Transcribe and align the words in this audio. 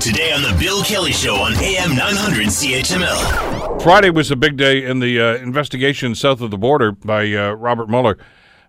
Today 0.00 0.32
on 0.32 0.40
The 0.40 0.56
Bill 0.58 0.82
Kelly 0.82 1.12
Show 1.12 1.34
on 1.34 1.52
AM 1.56 1.94
900 1.94 2.46
CHML. 2.46 3.82
Friday 3.82 4.08
was 4.08 4.30
a 4.30 4.36
big 4.36 4.56
day 4.56 4.82
in 4.82 5.00
the 5.00 5.20
uh, 5.20 5.34
investigation 5.36 6.14
south 6.14 6.40
of 6.40 6.50
the 6.50 6.56
border 6.56 6.92
by 6.92 7.30
uh, 7.34 7.50
Robert 7.52 7.90
Mueller 7.90 8.16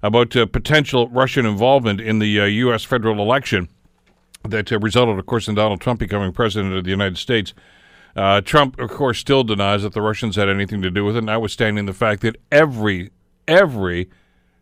about 0.04 0.36
uh, 0.36 0.46
potential 0.46 1.08
Russian 1.08 1.46
involvement 1.46 2.02
in 2.02 2.20
the 2.20 2.28
U.S. 2.28 2.84
Uh, 2.84 2.88
federal 2.90 3.22
election 3.22 3.70
that 4.44 4.74
uh, 4.74 4.80
resulted, 4.80 5.18
of 5.18 5.26
course, 5.26 5.48
in 5.48 5.56
Donald 5.56 5.80
Trump 5.80 6.02
becoming 6.02 6.34
president 6.34 6.74
of 6.74 6.84
the 6.84 6.90
United 6.90 7.18
States. 7.18 7.54
Uh, 8.14 8.42
Trump, 8.42 8.78
of 8.78 8.90
course, 8.90 9.18
still 9.18 9.46
denies 9.46 9.84
that 9.84 9.94
the 9.94 10.02
Russians 10.02 10.36
had 10.36 10.50
anything 10.50 10.82
to 10.82 10.92
do 10.92 11.06
with 11.06 11.16
it, 11.16 11.24
notwithstanding 11.24 11.86
the 11.86 11.94
fact 11.94 12.24
that 12.24 12.36
every 12.52 13.10
every 13.48 14.10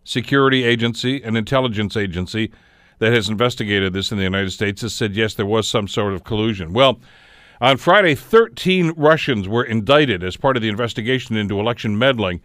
security 0.03 0.65
agency 0.65 1.23
and 1.23 1.35
intelligence 1.35 1.97
agency 1.97 2.51
that 2.99 3.13
has 3.13 3.29
investigated 3.29 3.93
this 3.93 4.11
in 4.11 4.17
the 4.17 4.23
United 4.23 4.51
States 4.51 4.81
has 4.81 4.93
said 4.93 5.15
yes, 5.15 5.33
there 5.33 5.45
was 5.45 5.67
some 5.67 5.87
sort 5.87 6.13
of 6.13 6.23
collusion. 6.23 6.73
Well, 6.73 6.99
on 7.61 7.77
Friday, 7.77 8.15
13 8.15 8.93
Russians 8.95 9.47
were 9.47 9.63
indicted 9.63 10.23
as 10.23 10.37
part 10.37 10.55
of 10.55 10.61
the 10.61 10.69
investigation 10.69 11.35
into 11.35 11.59
election 11.59 11.97
meddling. 11.97 12.41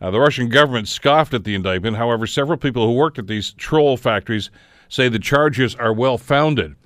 Uh, 0.00 0.10
the 0.10 0.20
Russian 0.20 0.48
government 0.48 0.88
scoffed 0.88 1.34
at 1.34 1.44
the 1.44 1.54
indictment. 1.54 1.96
However, 1.96 2.26
several 2.26 2.58
people 2.58 2.86
who 2.86 2.94
worked 2.94 3.18
at 3.18 3.26
these 3.26 3.52
troll 3.52 3.96
factories 3.96 4.50
say 4.88 5.08
the 5.08 5.18
charges 5.18 5.74
are 5.74 5.92
well 5.92 6.18
founded. 6.18 6.76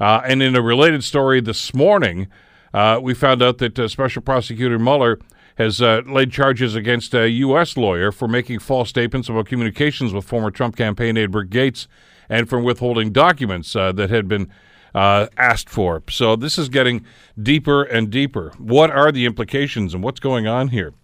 Uh, 0.00 0.22
and 0.24 0.42
in 0.42 0.56
a 0.56 0.62
related 0.62 1.04
story 1.04 1.40
this 1.40 1.74
morning, 1.74 2.26
uh, 2.72 2.98
we 3.02 3.14
found 3.14 3.42
out 3.42 3.58
that 3.58 3.78
uh, 3.78 3.86
Special 3.86 4.22
Prosecutor 4.22 4.78
Mueller 4.78 5.18
has 5.56 5.82
uh, 5.82 6.02
laid 6.06 6.32
charges 6.32 6.74
against 6.74 7.14
a 7.14 7.28
U.S. 7.28 7.76
lawyer 7.76 8.10
for 8.10 8.26
making 8.26 8.60
false 8.60 8.88
statements 8.88 9.28
about 9.28 9.46
communications 9.46 10.12
with 10.12 10.24
former 10.24 10.50
Trump 10.50 10.76
campaign 10.76 11.16
aide 11.16 11.34
Rick 11.34 11.50
Gates 11.50 11.86
and 12.30 12.48
from 12.48 12.64
withholding 12.64 13.12
documents 13.12 13.76
uh, 13.76 13.92
that 13.92 14.08
had 14.08 14.28
been 14.28 14.50
uh, 14.94 15.26
asked 15.36 15.68
for. 15.68 16.02
So 16.08 16.36
this 16.36 16.56
is 16.56 16.70
getting 16.70 17.04
deeper 17.40 17.82
and 17.82 18.08
deeper. 18.08 18.52
What 18.56 18.90
are 18.90 19.12
the 19.12 19.26
implications 19.26 19.92
and 19.92 20.02
what's 20.02 20.20
going 20.20 20.46
on 20.46 20.68
here? 20.68 20.94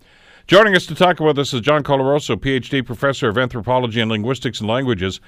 Joining 0.46 0.76
us 0.76 0.86
to 0.86 0.94
talk 0.94 1.18
about 1.18 1.34
this 1.34 1.52
is 1.52 1.60
John 1.60 1.82
Colarusso, 1.82 2.36
PhD 2.36 2.86
professor 2.86 3.28
of 3.28 3.36
anthropology 3.36 4.00
and 4.00 4.10
linguistics 4.10 4.60
and 4.60 4.68
languages, 4.68 5.20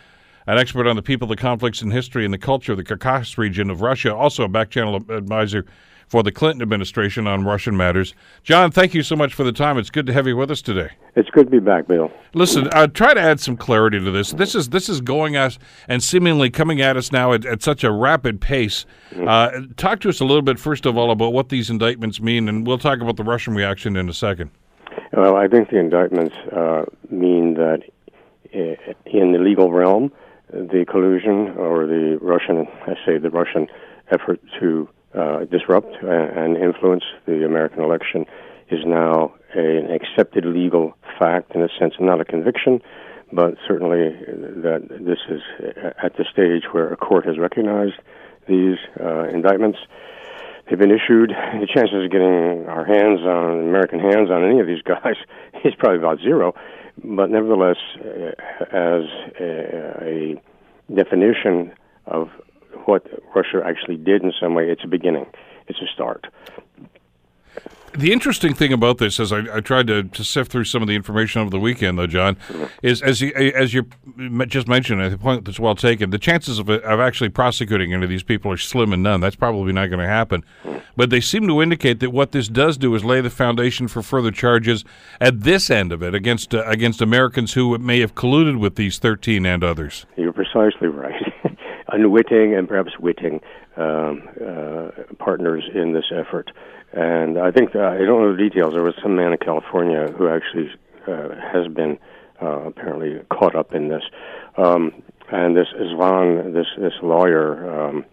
an 0.47 0.59
expert 0.59 0.87
on 0.87 0.95
the 0.95 1.03
people, 1.03 1.27
the 1.27 1.37
conflicts, 1.37 1.83
and 1.83 1.93
history 1.93 2.25
and 2.25 2.33
the 2.33 2.39
culture 2.39 2.73
of 2.73 2.79
the 2.79 2.85
Caucasus 2.85 3.37
region 3.37 3.69
of 3.69 3.81
Russia, 3.81 4.15
also 4.15 4.45
a 4.45 4.49
back 4.49 4.71
channel 4.71 4.97
advisor 5.11 5.67
for 6.09 6.23
the 6.23 6.33
Clinton 6.33 6.63
administration 6.63 7.27
on 7.27 7.45
Russian 7.45 7.77
matters. 7.77 8.15
John, 8.43 8.71
thank 8.71 8.95
you 8.95 9.03
so 9.03 9.15
much 9.15 9.35
for 9.35 9.45
the 9.45 9.53
time. 9.53 9.79
It's 9.79 9.91
good 9.91 10.07
to 10.07 10.13
have 10.13 10.27
you 10.27 10.37
with 10.37 10.51
us 10.51 10.63
today. 10.63 10.91
It's 11.15 11.31
good 11.31 11.47
to 11.47 11.51
be 11.51 11.59
back, 11.59 11.87
Bill. 11.87 12.11
Listen, 12.35 12.69
uh, 12.73 12.87
try 12.87 13.15
to 13.15 13.21
add 13.21 13.41
some 13.41 13.57
clarity 13.57 13.99
to 13.99 14.11
this. 14.11 14.33
This 14.33 14.55
is 14.55 14.71
this 14.71 14.89
is 14.89 15.01
going 15.01 15.37
us 15.37 15.59
and 15.87 16.03
seemingly 16.03 16.51
coming 16.51 16.81
at 16.81 16.97
us 16.97 17.13
now 17.13 17.33
at, 17.33 17.45
at 17.45 17.63
such 17.63 17.85
a 17.85 17.93
rapid 17.93 18.41
pace. 18.41 18.87
Mm-hmm. 19.11 19.29
Uh, 19.29 19.75
talk 19.77 20.01
to 20.01 20.09
us 20.09 20.21
a 20.21 20.25
little 20.25 20.43
bit, 20.43 20.59
first 20.59 20.87
of 20.87 20.97
all, 20.97 21.11
about 21.11 21.33
what 21.33 21.49
these 21.49 21.71
indictments 21.71 22.21
mean, 22.21 22.49
and 22.49 22.67
we'll 22.67 22.79
talk 22.79 23.01
about 23.01 23.17
the 23.17 23.25
Russian 23.25 23.55
reaction 23.55 23.97
in 23.97 24.09
a 24.09 24.15
second. 24.15 24.51
Well, 25.13 25.37
I 25.37 25.49
think 25.49 25.71
the 25.71 25.79
indictments 25.79 26.37
uh, 26.53 26.85
mean 27.11 27.55
that 27.55 27.83
uh, 28.55 28.93
in 29.07 29.33
the 29.33 29.39
legal 29.39 29.73
realm, 29.73 30.13
the 30.51 30.85
collusion 30.89 31.55
or 31.57 31.87
the 31.87 32.19
Russian, 32.21 32.67
I 32.87 32.95
say 33.05 33.19
the 33.19 33.31
Russian 33.31 33.67
effort 34.11 34.41
to 34.61 34.89
uh, 35.15 35.45
disrupt 35.45 35.95
and 36.03 36.57
influence 36.57 37.05
the 37.27 37.45
American 37.45 37.83
election 37.83 38.27
is 38.71 38.81
now 38.85 39.35
an 39.55 39.91
accepted 39.91 40.45
legal 40.45 40.95
fact 41.19 41.55
in 41.55 41.63
a 41.63 41.69
sense, 41.79 41.95
not 41.99 42.21
a 42.21 42.25
conviction, 42.25 42.81
but 43.33 43.55
certainly 43.67 44.11
that 44.63 44.87
this 45.01 45.19
is 45.29 45.41
at 46.03 46.17
the 46.17 46.25
stage 46.31 46.65
where 46.73 46.93
a 46.93 46.97
court 46.97 47.27
has 47.27 47.39
recognized 47.39 47.95
these 48.47 48.77
uh, 49.01 49.25
indictments. 49.25 49.79
They've 50.69 50.79
been 50.79 50.91
issued. 50.91 51.31
The 51.31 51.69
chances 51.73 52.05
of 52.05 52.11
getting 52.11 52.67
our 52.69 52.85
hands 52.85 53.21
on 53.21 53.69
American 53.69 54.01
hands 54.01 54.31
on 54.31 54.45
any 54.45 54.61
of 54.61 54.67
these 54.67 54.83
guys 54.83 55.17
is 55.65 55.75
probably 55.79 55.99
about 55.99 56.19
zero. 56.21 56.55
But 57.03 57.31
nevertheless, 57.31 57.77
uh, 58.01 58.33
as 58.71 59.05
a, 59.41 60.03
a 60.03 60.43
definition 60.95 61.73
of 62.07 62.29
what 62.89 63.07
Russia 63.35 63.63
actually 63.65 63.97
did 63.97 64.23
in 64.23 64.33
some 64.41 64.55
way. 64.55 64.65
It's 64.65 64.83
a 64.83 64.89
beginning. 64.89 65.27
It's 65.67 65.79
a 65.81 65.87
start. 65.95 66.27
The 67.93 68.13
interesting 68.13 68.55
thing 68.55 68.73
about 68.73 68.99
this, 68.99 69.19
as 69.19 69.33
I, 69.33 69.57
I 69.57 69.61
tried 69.61 69.89
to, 69.89 70.05
to, 70.05 70.25
sift 70.25 70.53
through 70.53 70.65
some 70.65 70.83
of 70.83 70.89
the 70.89 70.95
information 70.95 71.41
over 71.41 71.51
the 71.51 71.59
weekend, 71.59 71.99
though, 71.99 72.07
John, 72.07 72.37
mm-hmm. 72.37 72.65
is 72.83 73.03
as 73.03 73.21
you, 73.21 73.33
as 73.35 73.75
you 73.75 73.89
just 74.47 74.69
mentioned, 74.69 75.03
a 75.03 75.19
point 75.19 75.45
that's 75.45 75.59
well 75.59 75.75
taken. 75.75 76.11
The 76.11 76.19
chances 76.19 76.59
of, 76.59 76.69
of 76.69 77.01
actually 77.01 77.31
prosecuting 77.31 77.93
any 77.93 78.05
of 78.05 78.11
these 78.11 78.23
people 78.23 78.53
are 78.53 78.57
slim 78.57 78.93
and 78.93 79.03
none. 79.03 79.21
That's 79.21 79.37
probably 79.37 79.73
not 79.73 79.87
going 79.87 80.01
to 80.01 80.07
happen. 80.07 80.45
Mm-hmm. 80.65 80.79
But 80.97 81.11
they 81.11 81.21
seem 81.21 81.49
to 81.49 81.63
indicate 81.63 82.01
that 82.01 82.11
what 82.11 82.33
this 82.33 82.49
does 82.49 82.77
do 82.77 82.95
is 82.95 83.05
lay 83.05 83.21
the 83.21 83.31
foundation 83.31 83.89
for 83.89 84.03
further 84.03 84.31
charges 84.31 84.85
at 85.21 85.41
this 85.41 85.71
end 85.71 85.91
of 85.91 86.03
it 86.03 86.15
against 86.15 86.55
uh, 86.55 86.65
against 86.67 87.01
Americans 87.01 87.55
who 87.55 87.77
may 87.79 88.01
have 88.01 88.15
colluded 88.15 88.59
with 88.61 88.77
these 88.77 88.99
thirteen 88.99 89.47
and 89.47 89.65
others. 89.65 90.07
You're 90.17 90.33
precisely 90.33 90.89
right. 90.89 91.28
Unwitting 91.99 92.55
and 92.55 92.69
perhaps 92.69 92.99
witting 92.99 93.41
um, 93.77 94.29
uh, 94.41 94.91
partners 95.19 95.65
in 95.75 95.93
this 95.93 96.11
effort. 96.13 96.51
And 96.93 97.39
I 97.39 97.51
think 97.51 97.75
uh, 97.75 97.81
I 97.81 97.99
don't 97.99 98.23
know 98.23 98.33
the 98.33 98.43
details. 98.49 98.73
There 98.73 98.83
was 98.83 98.95
some 99.03 99.17
man 99.17 99.33
in 99.33 99.39
California 99.39 100.13
who 100.17 100.29
actually 100.29 100.71
uh, 101.07 101.35
has 101.53 101.67
been 101.69 101.99
uh, 102.41 102.61
apparently 102.71 103.21
caught 103.31 103.55
up 103.55 103.75
in 103.75 103.89
this. 103.89 104.03
Um, 104.57 105.03
and 105.31 105.57
this 105.57 105.69
Isvan, 105.79 106.55
this 106.55 106.67
this 106.79 106.95
lawyer 107.03 107.69
um, 107.71 108.05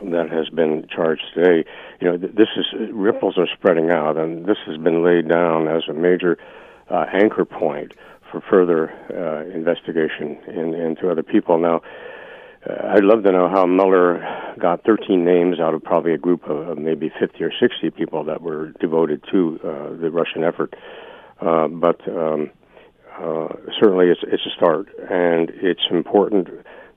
that 0.00 0.30
has 0.30 0.48
been 0.48 0.86
charged 0.88 1.22
today, 1.34 1.68
you 2.00 2.08
know, 2.08 2.16
th- 2.16 2.34
this 2.34 2.48
is 2.56 2.66
ripples 2.92 3.36
are 3.36 3.48
spreading 3.52 3.90
out, 3.90 4.16
and 4.16 4.46
this 4.46 4.56
has 4.66 4.78
been 4.78 5.04
laid 5.04 5.28
down 5.28 5.68
as 5.68 5.82
a 5.88 5.92
major 5.92 6.38
uh, 6.90 7.04
anchor 7.12 7.44
point 7.44 7.92
for 8.30 8.40
further 8.40 8.90
uh, 9.12 9.54
investigation 9.54 10.38
in, 10.48 10.72
into 10.74 11.10
other 11.10 11.22
people. 11.22 11.58
Now, 11.58 11.82
I'd 12.64 13.02
love 13.02 13.24
to 13.24 13.32
know 13.32 13.48
how 13.48 13.66
Mueller 13.66 14.22
got 14.58 14.84
13 14.84 15.24
names 15.24 15.58
out 15.58 15.74
of 15.74 15.82
probably 15.82 16.14
a 16.14 16.18
group 16.18 16.44
of 16.44 16.78
maybe 16.78 17.10
50 17.18 17.42
or 17.42 17.50
60 17.60 17.90
people 17.90 18.24
that 18.24 18.40
were 18.40 18.68
devoted 18.80 19.24
to 19.32 19.58
uh, 19.64 20.00
the 20.00 20.10
Russian 20.12 20.44
effort. 20.44 20.74
Uh, 21.40 21.66
but 21.66 22.00
um, 22.08 22.50
uh, 23.18 23.48
certainly 23.80 24.06
it's, 24.10 24.20
it's 24.22 24.46
a 24.46 24.54
start, 24.56 24.86
and 25.10 25.50
it's 25.56 25.82
important 25.90 26.48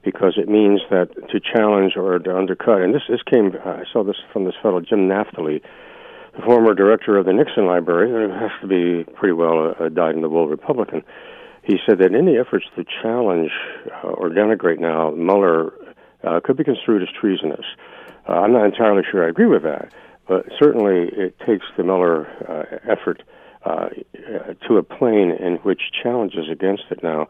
because 0.03 0.35
it 0.37 0.47
means 0.47 0.81
that 0.91 1.09
to 1.31 1.39
challenge 1.39 1.93
or 1.97 2.19
to 2.19 2.37
undercut, 2.37 2.81
and 2.81 2.93
this, 2.93 3.01
this 3.09 3.23
came, 3.23 3.51
I 3.65 3.83
saw 3.91 4.03
this 4.03 4.17
from 4.31 4.45
this 4.45 4.53
fellow, 4.61 4.81
Jim 4.81 5.09
Naftali, 5.09 5.61
the 6.35 6.43
former 6.45 6.75
director 6.75 7.17
of 7.17 7.25
the 7.25 7.33
Nixon 7.33 7.65
Library, 7.65 8.11
who 8.11 8.31
has 8.31 8.51
to 8.61 8.67
be 8.67 9.03
pretty 9.13 9.33
well 9.33 9.73
a, 9.79 9.85
a 9.85 9.89
dyed-in-the-wool 9.89 10.47
Republican 10.47 11.01
he 11.65 11.77
said 11.85 11.97
that 11.99 12.13
any 12.13 12.37
efforts 12.37 12.65
to 12.75 12.85
challenge 13.01 13.51
uh, 13.91 14.07
or 14.07 14.29
denigrate 14.29 14.79
now 14.79 15.11
Mueller 15.11 15.73
uh, 16.23 16.39
could 16.43 16.57
be 16.57 16.63
construed 16.63 17.01
as 17.01 17.09
treasonous. 17.19 17.65
Uh, 18.27 18.33
I'm 18.33 18.53
not 18.53 18.65
entirely 18.65 19.03
sure 19.09 19.25
I 19.25 19.29
agree 19.29 19.47
with 19.47 19.63
that, 19.63 19.91
but 20.27 20.45
certainly 20.59 21.09
it 21.11 21.37
takes 21.45 21.65
the 21.77 21.83
Mueller 21.83 22.27
uh, 22.47 22.91
effort 22.91 23.23
uh, 23.65 23.89
to 24.67 24.77
a 24.77 24.83
plane 24.83 25.31
in 25.31 25.55
which 25.63 25.81
challenges 26.03 26.45
against 26.51 26.83
it 26.91 27.01
now 27.01 27.27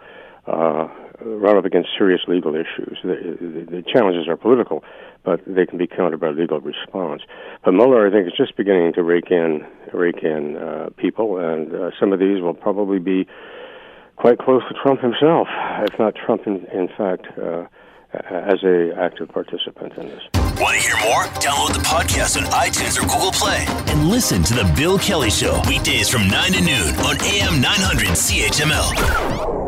uh, 0.47 0.87
run 1.21 1.57
up 1.57 1.65
against 1.65 1.89
serious 1.97 2.21
legal 2.27 2.55
issues. 2.55 2.99
The, 3.03 3.37
the, 3.39 3.77
the, 3.77 3.83
challenges 3.83 4.27
are 4.27 4.35
political, 4.35 4.83
but 5.23 5.39
they 5.47 5.65
can 5.65 5.77
be 5.77 5.87
countered 5.87 6.19
by 6.19 6.29
legal 6.29 6.59
response. 6.59 7.21
But 7.63 7.71
Mueller, 7.71 8.05
I 8.05 8.11
think, 8.11 8.27
is 8.27 8.33
just 8.37 8.55
beginning 8.57 8.93
to 8.93 9.03
rake 9.03 9.31
in 9.31 9.65
rake 9.93 10.23
in 10.23 10.91
people, 10.97 11.37
and 11.37 11.93
some 11.99 12.11
of 12.11 12.19
these 12.19 12.41
will 12.41 12.53
probably 12.53 12.99
be 12.99 13.27
quite 14.15 14.39
close 14.39 14.61
to 14.69 14.75
Trump 14.81 15.01
himself, 15.01 15.47
if 15.81 15.97
not 15.99 16.15
Trump, 16.15 16.47
in, 16.47 16.65
in 16.73 16.87
fact, 16.97 17.27
uh, 17.37 17.65
as 18.13 18.63
a 18.63 18.93
active 18.97 19.29
participant 19.29 19.93
in 19.97 20.07
this. 20.07 20.21
Want 20.59 20.75
to 20.75 20.87
hear 20.87 20.95
more? 21.03 21.23
Download 21.43 21.73
the 21.73 21.83
podcast 21.83 22.37
on 22.37 22.43
iTunes 22.51 22.97
or 22.97 23.01
Google 23.07 23.31
Play 23.31 23.65
and 23.91 24.09
listen 24.09 24.41
to 24.43 24.53
the 24.53 24.71
Bill 24.75 24.97
Kelly 24.97 25.29
Show 25.29 25.61
weekdays 25.67 26.07
from 26.09 26.27
9 26.27 26.53
to 26.53 26.61
noon 26.61 26.95
on 27.05 27.21
AM 27.21 27.61
900 27.61 28.07
CHML. 28.09 29.64